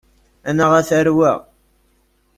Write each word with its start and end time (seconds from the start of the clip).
Annaɣ, 0.49 0.71
a 0.79 0.81
tarwa! 0.89 1.31